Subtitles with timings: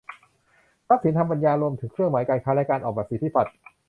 [0.87, 3.51] ทรัพย์สินทางปัญญารวมถึงเครื่องหมายการค้าและการออกแบบสิทธิบัตร